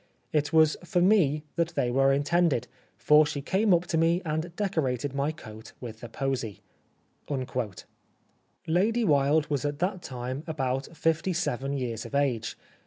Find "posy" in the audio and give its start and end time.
6.09-6.61